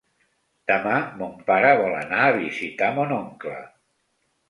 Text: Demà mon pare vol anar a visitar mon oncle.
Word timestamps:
Demà 0.71 0.95
mon 1.19 1.37
pare 1.51 1.75
vol 1.83 1.99
anar 2.01 2.25
a 2.25 2.35
visitar 2.41 2.91
mon 3.01 3.17
oncle. 3.23 3.59